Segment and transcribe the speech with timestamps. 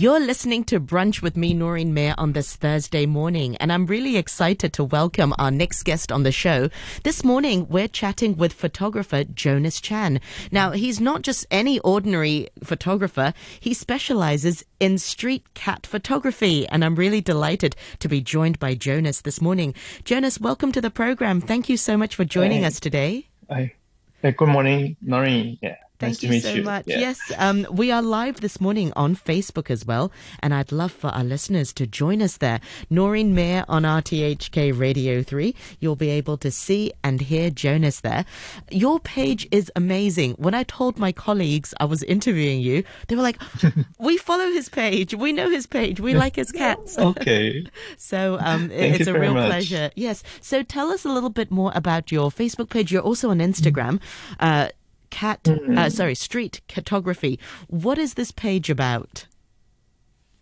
[0.00, 4.16] You're listening to Brunch with me, Noreen Mayer, on this Thursday morning, and I'm really
[4.16, 6.70] excited to welcome our next guest on the show.
[7.02, 10.22] This morning, we're chatting with photographer Jonas Chan.
[10.50, 16.94] Now, he's not just any ordinary photographer, he specializes in street cat photography, and I'm
[16.96, 19.74] really delighted to be joined by Jonas this morning.
[20.04, 21.42] Jonas, welcome to the program.
[21.42, 22.68] Thank you so much for joining Hey.
[22.68, 23.28] us today.
[23.50, 23.74] Hi.
[24.22, 25.58] Hey, good morning, Noreen.
[25.60, 25.76] Yeah.
[26.00, 26.62] Nice Thank to you so you.
[26.62, 26.84] much.
[26.86, 26.98] Yeah.
[27.00, 30.10] Yes, um, we are live this morning on Facebook as well,
[30.42, 32.60] and I'd love for our listeners to join us there.
[32.88, 35.54] Noreen Mayer on RTHK Radio 3.
[35.80, 38.24] You'll be able to see and hear Jonas there.
[38.70, 40.32] Your page is amazing.
[40.32, 43.40] When I told my colleagues I was interviewing you, they were like,
[43.98, 45.14] We follow his page.
[45.14, 46.00] We know his page.
[46.00, 46.98] We like his cats.
[46.98, 47.66] Okay.
[47.96, 49.46] So um, it's a real much.
[49.48, 49.90] pleasure.
[49.94, 50.22] Yes.
[50.40, 52.90] So tell us a little bit more about your Facebook page.
[52.92, 54.00] You're also on Instagram.
[54.38, 54.68] Uh,
[55.10, 55.78] cat, Mm-hmm.
[55.78, 57.38] uh, sorry, street catography.
[57.68, 59.26] What is this page about?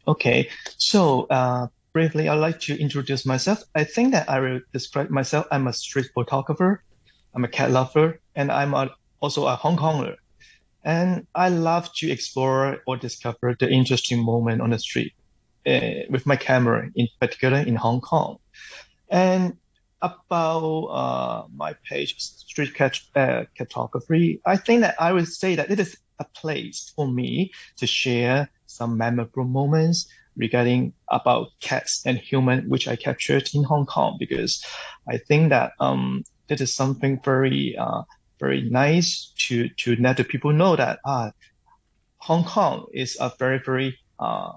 [0.06, 0.48] Okay.
[0.76, 3.62] So, uh, briefly, I'd like to introduce myself.
[3.74, 5.46] I think that I will describe myself.
[5.50, 6.82] I'm a street photographer.
[7.34, 10.16] I'm a cat lover, and I'm a, also a Hong Konger.
[10.84, 15.12] And I love to explore or discover the interesting moment on the street
[15.66, 18.38] uh, with my camera, in particular in Hong Kong.
[19.10, 19.56] And
[20.02, 25.70] about uh, my page, Street Cat uh, Cartography, I think that I would say that
[25.70, 32.18] it is a place for me to share some memorable moments regarding about cats and
[32.18, 34.64] human, which I captured in Hong Kong, because
[35.08, 38.02] I think that um, that is something very uh,
[38.38, 41.32] very nice to to let the people know that ah,
[42.18, 44.52] Hong Kong is a very very uh,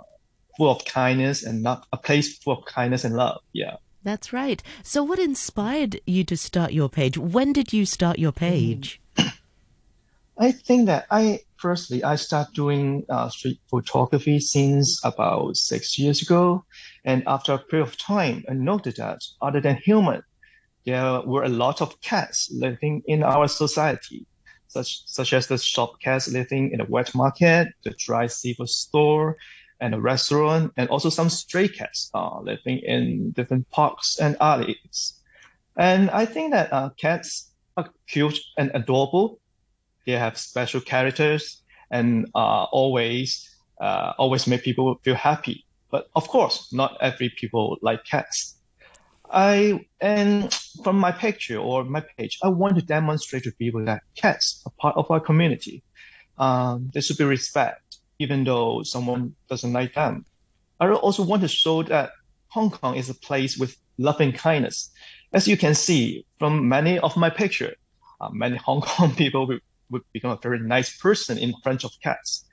[0.57, 3.41] full of kindness and not a place full of kindness and love.
[3.53, 3.77] Yeah.
[4.03, 4.63] That's right.
[4.83, 7.17] So, what inspired you to start your page?
[7.17, 8.99] When did you start your page?
[10.39, 16.23] I think that I firstly I started doing uh, street photography since about six years
[16.23, 16.65] ago,
[17.05, 20.23] and after a period of time, I noted that other than human,
[20.83, 24.25] there were a lot of cats living in our society,
[24.67, 29.37] such such as the shop cats living in the wet market, the dry seafood store,
[29.81, 35.19] and a restaurant, and also some stray cats uh, living in different parks and alleys.
[35.77, 39.41] And I think that uh, cats are cute and adorable
[40.05, 43.47] they have special characters and uh, always
[43.79, 45.65] uh, always make people feel happy.
[45.89, 48.57] But of course, not every people like cats.
[49.29, 50.53] I and
[50.83, 54.73] from my picture or my page, I want to demonstrate to people that cats are
[54.77, 55.83] part of our community.
[56.37, 57.90] Um, they should be respected,
[58.21, 60.25] even though someone doesn't like them.
[60.79, 62.11] I also want to show that
[62.49, 64.91] Hong Kong is a place with loving kindness.
[65.33, 67.75] As you can see from many of my pictures,
[68.19, 71.91] uh, many Hong Kong people will, would become a very nice person in front of
[72.03, 72.45] cats.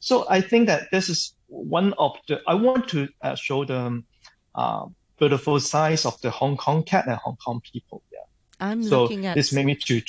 [0.00, 4.04] So I think that this is one of the, I want to uh, show them
[4.54, 4.86] uh,
[5.18, 8.02] beautiful sides of the Hong Kong cat and Hong Kong people.
[8.12, 8.18] Yeah.
[8.60, 9.34] I'm So looking at.
[9.34, 10.02] this made me to,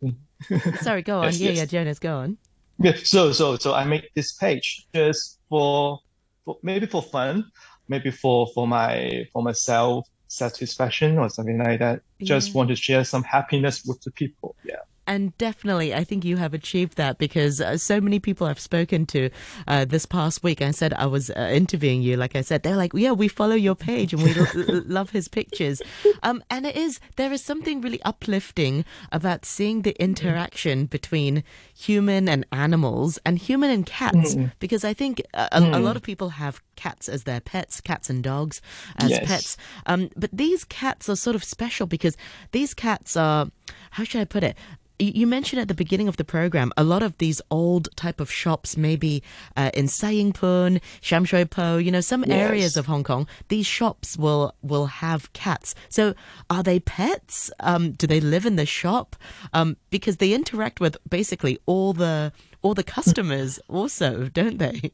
[0.80, 1.24] Sorry, go on.
[1.24, 1.58] Yes, yeah, yes.
[1.58, 2.38] yeah, Jonas, go on.
[2.80, 2.96] Yeah.
[3.04, 6.00] So, so, so I make this page just for,
[6.44, 7.44] for maybe for fun,
[7.88, 12.00] maybe for, for my, for myself satisfaction or something like that.
[12.22, 14.54] Just want to share some happiness with the people.
[14.64, 14.76] Yeah.
[15.06, 19.06] And definitely, I think you have achieved that because uh, so many people I've spoken
[19.06, 19.30] to
[19.66, 20.62] uh, this past week.
[20.62, 23.56] I said I was uh, interviewing you, like I said, they're like, "Yeah, we follow
[23.56, 25.82] your page and we l- love his pictures."
[26.22, 31.42] Um, and it is there is something really uplifting about seeing the interaction between
[31.76, 36.02] human and animals and human and cats, because I think a, a, a lot of
[36.02, 38.60] people have cats as their pets, cats and dogs
[38.96, 39.26] as Yes.
[39.26, 39.56] pets.
[39.86, 42.16] Um, but these cats are sort of special because
[42.52, 43.48] these cats are,
[43.92, 44.56] how should I put it?
[45.00, 48.30] You mentioned at the beginning of the program a lot of these old type of
[48.30, 49.22] shops, maybe
[49.56, 53.26] uh, in Sai Ying Pun, Sham Shui Po, you know, some areas of Hong Kong.
[53.48, 55.74] These shops will will have cats.
[55.88, 56.14] So,
[56.50, 57.50] are they pets?
[57.60, 59.16] Um, do they live in the shop?
[59.52, 62.32] Um, because they interact with basically all the
[62.62, 64.92] all the customers, also, don't they?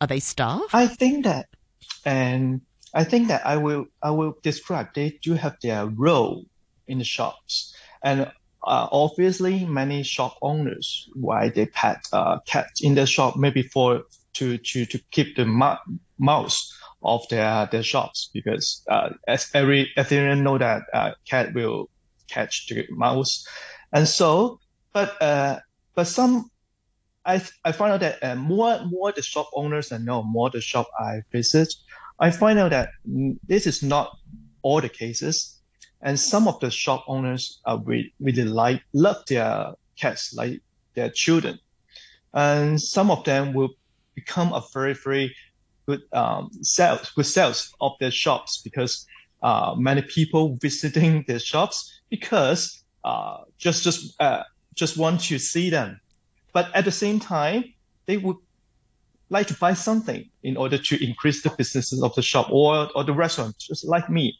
[0.00, 0.74] Are they staff?
[0.74, 1.46] I think that,
[2.04, 2.60] and
[2.92, 6.46] I think that I will I will describe they do have their role
[6.88, 8.30] in the shops, and
[8.66, 14.02] uh, obviously many shop owners why they pet uh, cats in their shop maybe for
[14.34, 16.72] to to to keep the mou- mouse
[17.02, 21.88] of their their shops because uh, as every everyone know that uh, cat will
[22.28, 23.46] catch the mouse,
[23.92, 24.58] and so
[24.92, 25.58] but uh
[25.94, 26.50] but some
[27.24, 30.60] I I find out that uh, more more the shop owners I know, more the
[30.60, 31.72] shop I visit,
[32.18, 34.10] I find out that mm, this is not
[34.62, 35.60] all the cases,
[36.04, 40.60] and some of the shop owners are really, really like love their cats like
[40.94, 41.58] their children,
[42.34, 43.70] and some of them will
[44.14, 45.34] become a very very
[45.86, 49.06] good um, sales, good sales of their shops because
[49.42, 54.42] uh, many people visiting their shops because uh, just just uh,
[54.74, 55.98] just want to see them,
[56.52, 57.64] but at the same time
[58.06, 58.36] they would
[59.30, 63.04] like to buy something in order to increase the businesses of the shop or or
[63.04, 63.56] the restaurant.
[63.58, 64.38] Just like me,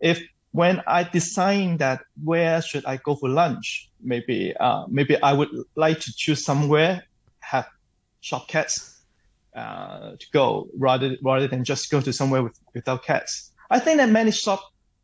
[0.00, 0.20] if
[0.52, 5.50] when I decide that where should I go for lunch, maybe uh, maybe I would
[5.74, 7.04] like to choose somewhere
[7.40, 7.66] have
[8.20, 9.02] shop cats
[9.54, 13.52] uh, to go rather rather than just go to somewhere with, without cats.
[13.70, 14.60] I think that many shop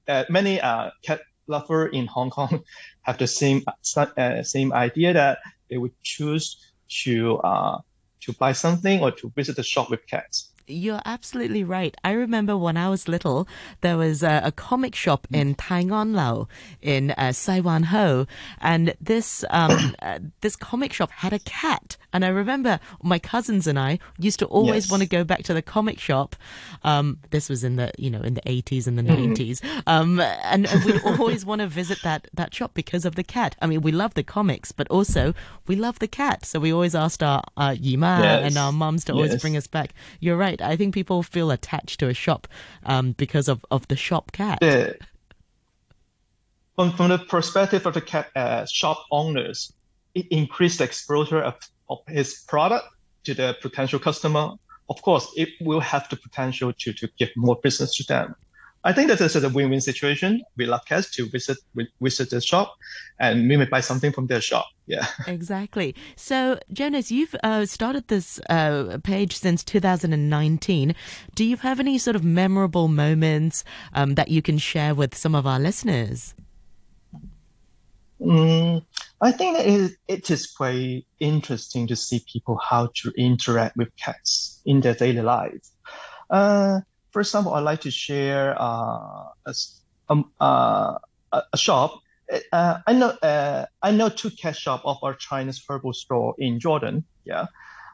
[0.09, 2.62] uh, many uh, cat lover in Hong Kong
[3.03, 3.62] have the same
[3.97, 5.39] uh, same idea that
[5.71, 6.73] they would choose
[7.05, 7.79] to uh,
[8.21, 10.51] to buy something or to visit the shop with cats.
[10.67, 11.94] You're absolutely right.
[12.05, 13.49] I remember when I was little,
[13.81, 16.49] there was a, a comic shop in Tai Ngan Lau
[16.81, 18.26] in uh, Sai Wan Ho,
[18.61, 21.97] and this um, uh, this comic shop had a cat.
[22.12, 24.91] And I remember my cousins and I used to always yes.
[24.91, 26.37] want to go back to the comic shop.
[26.82, 29.81] Um, this was in the you know in the 80s and the 90s, mm-hmm.
[29.87, 33.56] um, and, and we'd always want to visit that that shop because of the cat.
[33.61, 35.35] I mean, we love the comics, but also
[35.67, 36.44] we love the cat.
[36.44, 38.47] So we always asked our uh, Yima yes.
[38.47, 39.41] and our mums to always yes.
[39.41, 39.94] bring us back.
[40.20, 40.61] You're right.
[40.61, 42.49] I think people feel attached to a shop
[42.85, 44.58] um, because of, of the shop cat.
[44.62, 44.93] Yeah.
[46.76, 49.73] From, from the perspective of the cat uh, shop owners,
[50.15, 51.55] it increased the exposure of,
[51.93, 52.87] of his product
[53.25, 54.50] to the potential customer.
[54.89, 58.35] Of course, it will have the potential to, to give more business to them.
[58.85, 60.43] I think that this is a win-win situation.
[60.56, 61.59] We love cats to visit
[62.00, 62.75] visit the shop,
[63.21, 64.67] and we may buy something from their shop.
[64.87, 65.94] Yeah, exactly.
[66.17, 70.97] So, Jonas, you've uh, started this uh, page since 2019.
[71.37, 73.62] Do you have any sort of memorable moments
[73.94, 76.35] um, that you can share with some of our listeners?
[78.22, 78.84] Mm,
[79.20, 83.88] I think it is, it is quite interesting to see people how to interact with
[83.96, 85.66] cats in their daily life.
[86.30, 86.80] Uh,
[87.10, 89.54] for example, I'd like to share uh, a,
[90.08, 90.98] um, uh,
[91.32, 92.00] a shop.
[92.52, 96.60] Uh, I know uh, I know two cat shop of our Chinese herbal store in
[96.60, 97.04] Jordan.
[97.26, 97.46] Yeah,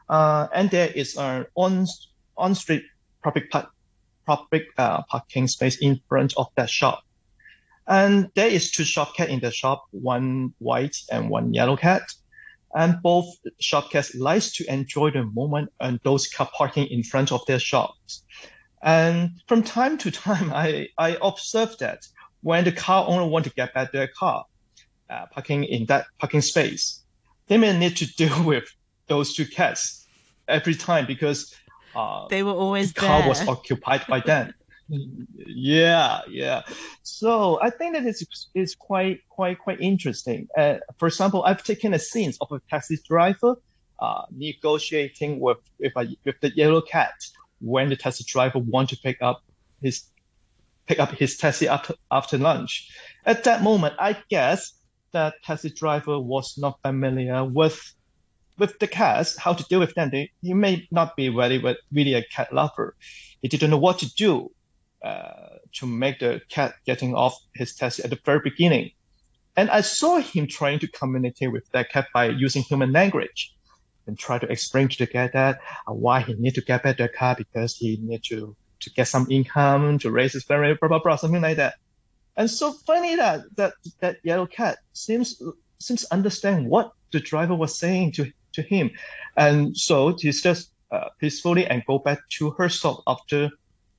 [0.07, 1.85] uh, and there is an on
[2.37, 2.83] on street
[3.21, 3.51] public
[4.25, 7.03] public parking space in front of that shop.
[7.89, 12.03] And there is two shop cat in the shop, one white and one yellow cat.
[12.75, 13.25] And both
[13.59, 17.57] shop cats likes to enjoy the moment and those car parking in front of their
[17.57, 18.23] shops.
[18.83, 22.05] And from time to time, I, I observed that
[22.41, 24.45] when the car owner want to get back their car,
[25.09, 27.03] uh, parking in that parking space,
[27.47, 28.65] they may need to deal with
[29.07, 30.05] those two cats
[30.47, 31.55] every time because
[31.95, 33.29] uh, they were always the car there.
[33.29, 34.53] was occupied by them.
[34.89, 36.63] Yeah, yeah.
[37.03, 40.47] So I think that it's it's quite quite quite interesting.
[40.57, 43.55] Uh, for example, I've taken a scene of a taxi driver
[43.99, 47.13] uh, negotiating with with, a, with the yellow cat
[47.61, 49.43] when the taxi driver want to pick up
[49.81, 50.03] his
[50.87, 52.89] pick up his taxi after after lunch.
[53.25, 54.73] At that moment, I guess
[55.11, 57.93] that taxi driver was not familiar with
[58.57, 60.11] with the cats, how to deal with them.
[60.41, 61.63] He may not be really,
[61.93, 62.95] really a cat lover.
[63.41, 64.51] He didn't know what to do
[65.03, 68.91] uh, to make the cat getting off his taxi at the very beginning.
[69.55, 73.53] And I saw him trying to communicate with that cat by using human language
[74.07, 76.97] and try to explain to the guy that uh, why he need to get back
[76.97, 80.89] the car because he need to to get some income to raise his family, blah
[80.89, 81.75] blah blah, something like that.
[82.37, 85.41] And so funny that that that yellow cat seems
[85.79, 88.91] seems understand what the driver was saying to to him,
[89.37, 93.49] and so he's just uh, peacefully and go back to her stop after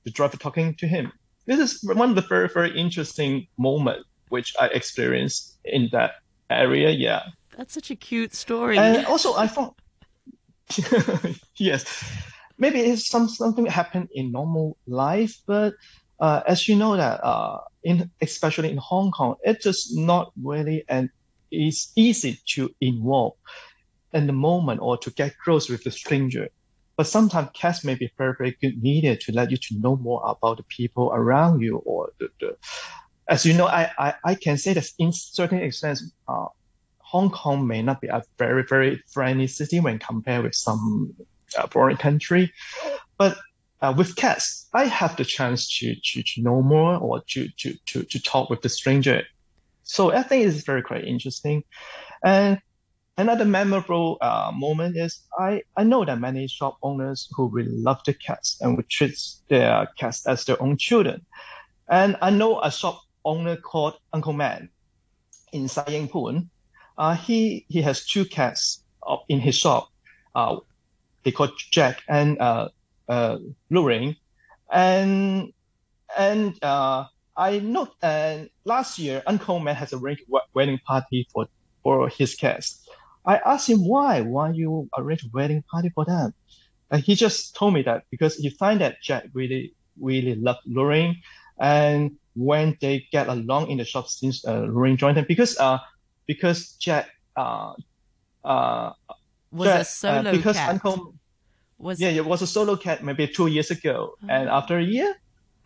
[0.05, 1.13] the driver talking to him.
[1.47, 6.13] This is one of the very very interesting moment which I experienced in that
[6.49, 6.91] area.
[6.91, 7.23] Yeah,
[7.57, 8.79] that's such a cute story.
[8.79, 9.77] And also, I thought,
[11.57, 11.85] yes,
[12.59, 15.75] maybe it's some something that happened in normal life, but
[16.21, 20.85] uh, as you know that uh, in especially in Hong Kong, it's just not really
[20.89, 21.11] and
[21.51, 23.35] it's easy to involve
[24.13, 26.49] in the moment or to get close with the stranger.
[27.01, 30.21] But sometimes cats may be very, very good media to let you to know more
[30.23, 32.59] about the people around you or the, the
[33.27, 36.49] as you know, I, I, I can say that in certain extent, uh,
[36.99, 41.15] Hong Kong may not be a very, very friendly city when compared with some
[41.57, 42.53] uh, foreign country.
[43.17, 43.39] But
[43.81, 47.75] uh, with cats, I have the chance to, to, to know more or to, to,
[47.87, 49.23] to, to talk with the stranger.
[49.85, 51.65] So I think it's very, quite interesting.
[52.23, 52.61] And
[53.21, 58.01] another memorable uh, moment is I, I know that many shop owners who really love
[58.07, 61.27] the cats and would treat their cats as their own children.
[61.91, 64.71] And I know a shop owner called Uncle Man
[65.53, 66.51] in Sai Ying Pun
[67.01, 68.85] uh, he he has two cats
[69.29, 69.89] in his shop.
[70.35, 70.57] Uh,
[71.25, 72.69] they call Jack and uh,
[73.09, 73.39] uh,
[73.71, 74.17] luring,
[74.71, 75.51] and
[76.17, 77.05] and uh,
[77.37, 79.99] I know uh, last year Uncle Man has a
[80.55, 81.47] wedding party for
[81.83, 82.87] for his guests.
[83.27, 86.33] I asked him why why you arrange a wedding party for them.
[86.91, 91.17] And he just told me that because he find that Jack really really loved luring,
[91.61, 95.79] and when they get along in the shop since uh, luring joined them because uh
[96.27, 97.73] because Jack uh
[98.45, 98.93] uh
[99.53, 100.71] was Jack, a solo uh, because cat.
[100.71, 101.15] Uncle
[101.79, 104.27] was yeah, it was a solo cat maybe two years ago, Oh.
[104.29, 105.15] and after a year,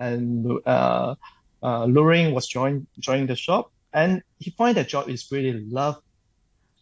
[0.00, 1.14] and uh,
[1.62, 5.96] uh, Luring was join joining the shop, and he find that job is really love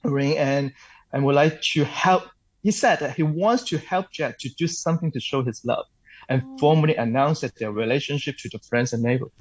[0.05, 0.73] Luring and
[1.13, 2.25] and would like to help.
[2.63, 5.87] He said that he wants to help Jack to do something to show his love,
[6.29, 6.59] and Oh.
[6.59, 9.33] formally announce that their relationship to the friends and neighborhood.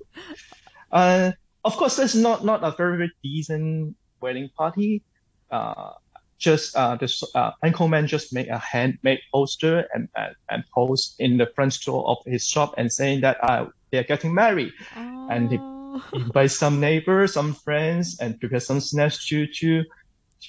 [0.91, 1.31] Uh,
[1.63, 5.03] of course, that's not not a very, very decent wedding party.
[5.51, 5.91] Uh,
[6.37, 11.15] just uh, the uh, Uncle Man just make a handmade poster and, and and post
[11.19, 14.71] in the front door of his shop and saying that uh, they're getting married.
[14.95, 15.57] and he-
[15.93, 16.01] Oh.
[16.13, 19.83] Invite some neighbors, some friends, and prepare some snacks to to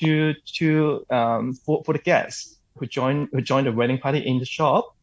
[0.00, 4.38] to to um for, for the guests who join who join the wedding party in
[4.38, 4.96] the shop.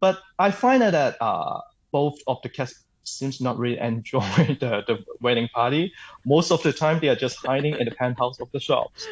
[0.00, 1.60] But I find that uh
[1.92, 4.20] both of the guests seems not really enjoy
[4.60, 5.92] the, the wedding party.
[6.26, 9.06] Most of the time they are just hiding in the penthouse of the shops.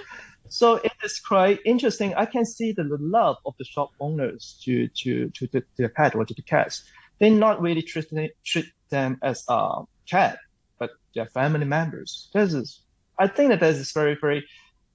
[0.48, 2.14] So it is quite interesting.
[2.14, 6.14] I can see the love of the shop owners to to to the, their pet
[6.14, 6.84] or to the cats.
[7.20, 10.38] They not really treat them, treat them as a cat,
[10.78, 12.28] but their family members.
[12.34, 12.80] This is,
[13.18, 14.44] I think that this is very very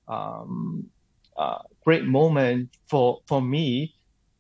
[0.07, 0.89] um,
[1.37, 3.93] uh, great moment for for me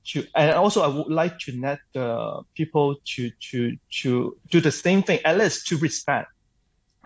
[0.05, 4.71] to, and also I would like to let the people to to to do the
[4.71, 6.31] same thing, at least to respect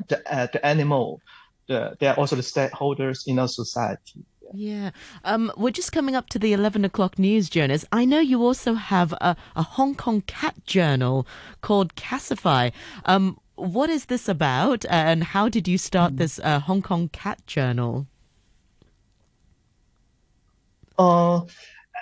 [0.08, 1.22] the uh, the animal.
[1.68, 4.25] The, they are also the stakeholders in our society.
[4.53, 4.91] Yeah.
[5.24, 7.86] Um, we're just coming up to the 11 o'clock news, Jonas.
[7.91, 11.25] I know you also have a, a Hong Kong cat journal
[11.62, 12.72] called Cassify.
[13.06, 17.46] Um, what is this about, and how did you start this uh, Hong Kong cat
[17.46, 18.08] journal?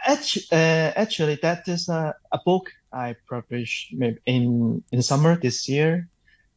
[0.06, 3.94] Actually, uh, actually, that is a, a book I published
[4.26, 6.08] in in summer this year,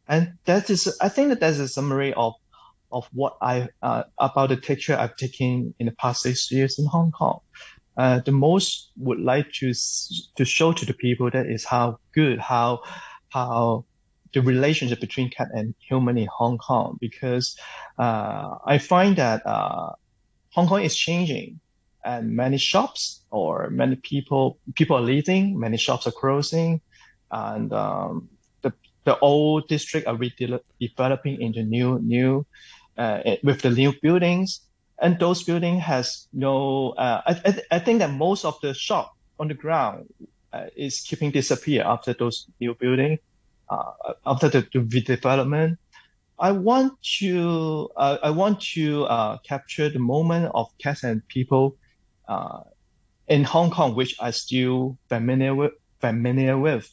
[0.09, 2.35] and that is I think that that's a summary of
[2.93, 6.87] of what I uh, about the picture I've taken in the past six years in
[6.87, 7.41] Hong Kong.
[7.97, 9.73] Uh, the most would like to
[10.37, 12.83] to show to the people that is how good how
[13.31, 13.85] how
[14.35, 16.97] the relationship between cat and human in Hong Kong.
[17.01, 17.57] Because
[17.99, 19.93] uh, I find that uh,
[20.51, 21.61] Hong Kong is changing
[22.05, 26.81] and many shops or many people people are leaving, many shops are closing,
[27.31, 28.29] and um,
[28.63, 28.73] the
[29.05, 32.47] the old district are redeveloping into new new
[32.99, 34.61] uh, with the new buildings,
[35.01, 36.91] and those buildings has no.
[36.91, 40.07] Uh, I, I I think that most of the shop on the ground
[40.53, 43.19] uh, is keeping disappear after those new building,
[43.71, 43.93] uh,
[44.27, 45.77] after the, the redevelopment.
[46.39, 51.77] I want to uh, I want to uh, capture the moment of cats and people
[53.29, 56.89] in Hong Kong, which I still familiar with, familiar with.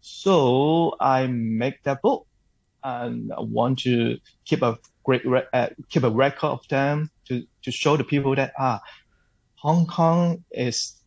[0.00, 2.26] So I make that book,
[2.84, 7.42] and I want to keep a great re- uh, keep a record of them to
[7.64, 8.80] to show the people that ah,
[9.56, 11.02] Hong Kong is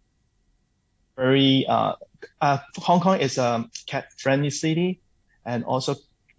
[1.16, 1.94] very uh,
[2.42, 5.00] uh Hong Kong is a cat friendly city,
[5.46, 5.96] and also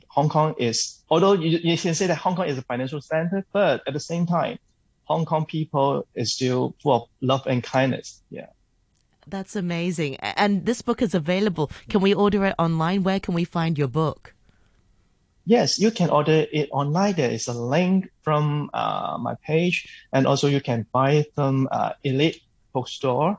[0.09, 3.45] Hong Kong is although you, you can say that Hong Kong is a financial center,
[3.53, 4.59] but at the same time,
[5.11, 8.23] Hong Kong people is still full of love and kindness.
[8.31, 8.47] Yeah.
[9.27, 10.17] That's amazing.
[10.23, 11.71] And this book is available.
[11.89, 13.03] Can we order it online?
[13.03, 14.35] Where can we find your book?
[15.47, 17.15] Yes, you can order it online.
[17.15, 21.69] There is a link from uh, my page, and also you can buy it from
[21.73, 22.41] uh, Elite
[22.73, 23.39] Bookstore.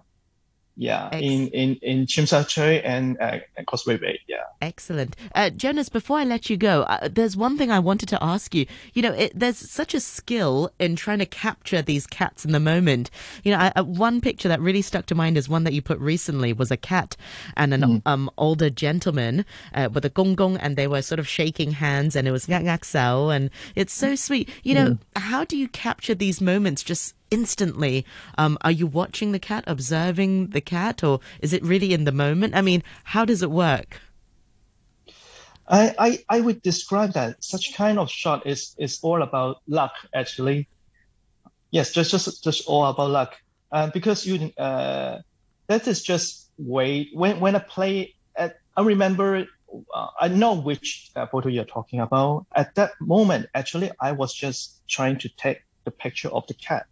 [0.78, 4.20] Yeah, Ex- in in in Sha Tsui and uh, and Causeway Bay.
[4.28, 4.38] Yeah.
[4.62, 5.16] Excellent.
[5.36, 8.56] Uh, Jonas, before I let you go, uh, there's one thing I wanted to ask
[8.56, 8.66] you.
[8.94, 12.60] You know, it, there's such a skill in trying to capture these cats in the
[12.60, 13.10] moment.
[13.44, 15.82] You know, I, uh, one picture that really stuck to mind is one that you
[15.82, 17.18] put recently was a cat
[17.58, 21.28] and an um, older gentleman uh, with a gong gong, and they were sort of
[21.28, 24.50] shaking hands, and it was ngak ngak sao, and it's so sweet.
[24.64, 28.06] You know, how do you capture these moments just instantly?
[28.38, 32.12] Um, are you watching the cat, observing the cat, or is it really in the
[32.12, 32.54] moment?
[32.56, 34.00] I mean, how does it work?
[35.68, 39.94] I, I, I would describe that such kind of shot is, is all about luck,
[40.14, 40.68] actually.
[41.72, 43.36] Yes, just, just, just all about luck.
[43.72, 45.20] Uh, because you, uh,
[45.68, 49.46] that is just way, when, when I play at, I remember,
[49.96, 52.46] uh, I know which uh, photo you're talking about.
[52.54, 56.88] At that moment, actually, I was just trying to take the picture of the cat.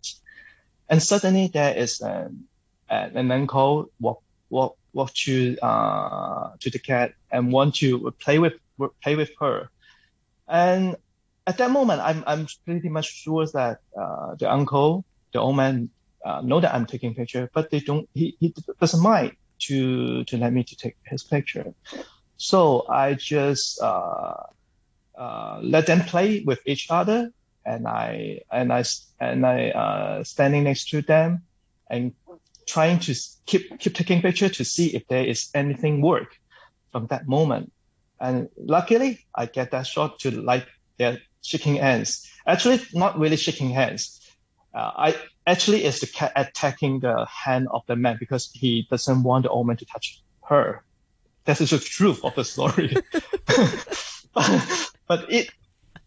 [0.89, 2.45] And suddenly there is an,
[2.89, 8.53] an uncle walk, walk walk to uh, to the cat and want to play with
[9.03, 9.69] play with her.
[10.47, 10.95] And
[11.45, 15.89] at that moment, I'm I'm pretty much sure that uh, the uncle, the old man,
[16.25, 18.09] uh, know that I'm taking picture, but they don't.
[18.13, 19.33] He, he doesn't mind
[19.67, 21.73] to to let me to take his picture.
[22.37, 24.43] So I just uh,
[25.17, 27.31] uh, let them play with each other,
[27.69, 28.83] and I and I
[29.19, 31.43] and I uh, standing next to them,
[31.89, 32.13] and
[32.65, 33.13] trying to
[33.45, 36.35] keep keep taking picture to see if there is anything work
[36.91, 37.71] from that moment.
[38.19, 40.65] And luckily, I get that shot to like
[40.97, 42.27] they're shaking hands.
[42.47, 44.19] Actually, not really shaking hands.
[44.73, 49.23] Uh, I actually is the cat attacking the hand of the man because he doesn't
[49.23, 50.83] want the old man to touch her.
[51.45, 52.95] That is the truth of the story.
[54.33, 55.49] but, but it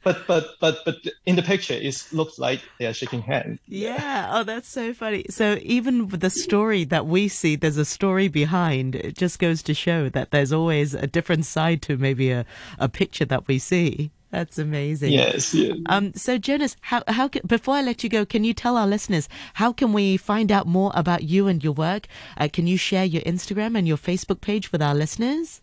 [0.03, 4.31] but but but but in the picture it looks like they are shaking hands yeah
[4.33, 8.95] oh that's so funny so even the story that we see there's a story behind
[8.95, 12.45] it just goes to show that there's always a different side to maybe a,
[12.79, 15.13] a picture that we see that's amazing.
[15.13, 15.77] Yes, yes.
[15.85, 18.87] Um, so Jonas, how how can, before I let you go, can you tell our
[18.87, 22.07] listeners how can we find out more about you and your work?
[22.39, 25.61] Uh, can you share your Instagram and your Facebook page with our listeners?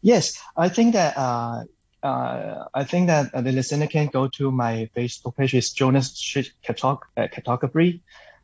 [0.00, 1.64] Yes, I think that uh,
[2.02, 6.52] uh, I think that the listener can go to my Facebook page is Jonas Street
[6.64, 8.00] Catography,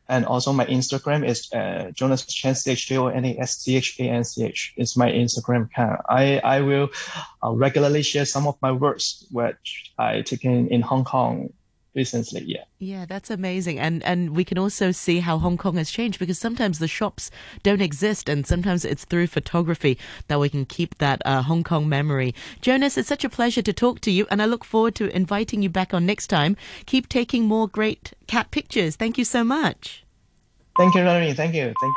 [0.09, 3.57] and also my Instagram is uh, Jonas Chan C H J O N A S
[3.57, 4.73] C H A N C H.
[4.77, 6.01] Is my Instagram account.
[6.07, 6.89] I I will
[7.43, 11.49] uh, regularly share some of my works which I taken in Hong Kong
[11.97, 12.43] recently.
[12.45, 12.63] Yeah.
[12.79, 13.79] Yeah, that's amazing.
[13.79, 17.29] And and we can also see how Hong Kong has changed because sometimes the shops
[17.63, 21.89] don't exist and sometimes it's through photography that we can keep that uh, Hong Kong
[21.89, 22.33] memory.
[22.61, 25.61] Jonas, it's such a pleasure to talk to you and I look forward to inviting
[25.61, 26.55] you back on next time.
[26.85, 28.95] Keep taking more great cat pictures.
[28.95, 30.05] Thank you so much.
[30.77, 31.33] Thank you, Ronnie.
[31.33, 31.73] Thank you.
[31.81, 31.93] Thank you.